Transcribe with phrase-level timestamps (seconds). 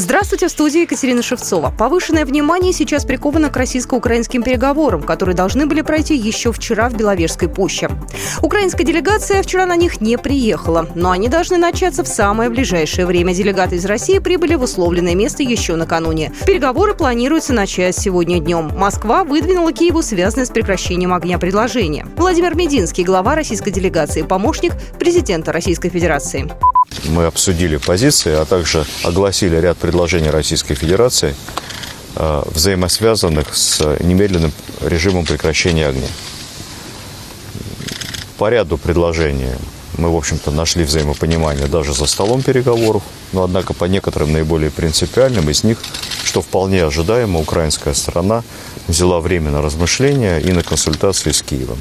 [0.00, 1.74] Здравствуйте, в студии Екатерина Шевцова.
[1.76, 7.50] Повышенное внимание сейчас приковано к российско-украинским переговорам, которые должны были пройти еще вчера в Беловежской
[7.50, 7.90] пуще.
[8.40, 13.34] Украинская делегация вчера на них не приехала, но они должны начаться в самое ближайшее время.
[13.34, 16.32] Делегаты из России прибыли в условленное место еще накануне.
[16.46, 18.70] Переговоры планируются начать сегодня днем.
[18.74, 22.06] Москва выдвинула Киеву связанное с прекращением огня предложение.
[22.16, 26.50] Владимир Мединский, глава российской делегации, помощник президента Российской Федерации.
[27.04, 31.34] Мы обсудили позиции, а также огласили ряд предложений Российской Федерации,
[32.16, 36.08] э, взаимосвязанных с немедленным режимом прекращения огня.
[38.38, 39.52] По ряду предложений
[39.98, 45.50] мы, в общем-то, нашли взаимопонимание даже за столом переговоров, но, однако, по некоторым наиболее принципиальным
[45.50, 45.78] из них,
[46.24, 48.42] что вполне ожидаемо, украинская сторона
[48.88, 51.78] взяла время на размышления и на консультации с Киевом.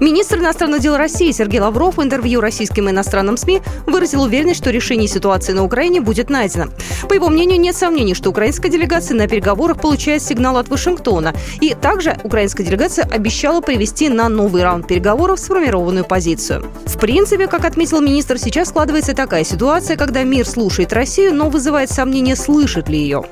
[0.00, 5.06] Министр иностранных дел России Сергей Лавров в интервью российским иностранным СМИ выразил уверенность, что решение
[5.06, 6.68] ситуации на Украине будет найдено.
[7.06, 11.34] По его мнению, нет сомнений, что украинская делегация на переговорах получает сигнал от Вашингтона.
[11.60, 16.64] И также украинская делегация обещала привести на новый раунд переговоров сформированную позицию.
[16.86, 21.90] В принципе, как отметил министр, сейчас складывается такая ситуация, когда мир слушает Россию, но вызывает
[21.90, 23.24] сомнение, слышит ли ее.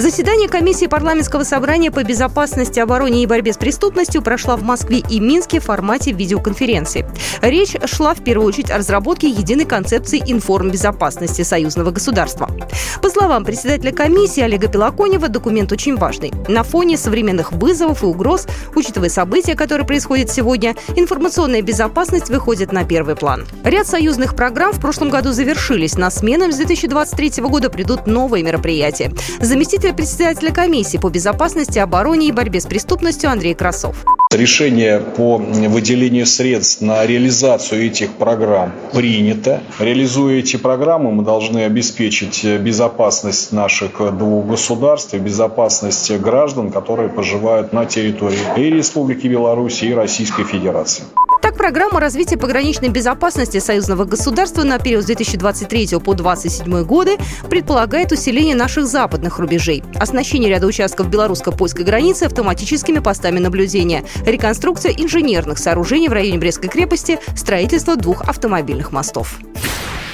[0.00, 5.20] Заседание комиссии парламентского собрания по безопасности, обороне и борьбе с преступностью прошло в Москве и
[5.20, 7.06] Минске в формате видеоконференции.
[7.42, 12.48] Речь шла в первую очередь о разработке единой концепции информбезопасности союзного государства.
[13.02, 16.32] По словам председателя комиссии Олега Пелоконева, документ очень важный.
[16.48, 22.84] На фоне современных вызовов и угроз, учитывая события, которые происходят сегодня, информационная безопасность выходит на
[22.84, 23.44] первый план.
[23.64, 25.98] Ряд союзных программ в прошлом году завершились.
[25.98, 29.12] На смену с 2023 года придут новые мероприятия.
[29.42, 34.04] Заместитель председателя комиссии по безопасности, обороне и борьбе с преступностью Андрей Красов.
[34.32, 39.60] Решение по выделению средств на реализацию этих программ принято.
[39.80, 47.72] Реализуя эти программы, мы должны обеспечить безопасность наших двух государств и безопасность граждан, которые проживают
[47.72, 51.02] на территории и Республики Беларусь, и Российской Федерации.
[51.40, 57.16] Так, программа развития пограничной безопасности союзного государства на период с 2023 по 2027 годы
[57.48, 65.58] предполагает усиление наших западных рубежей, оснащение ряда участков белорусско-польской границы автоматическими постами наблюдения, реконструкция инженерных
[65.58, 69.38] сооружений в районе Брестской крепости, строительство двух автомобильных мостов.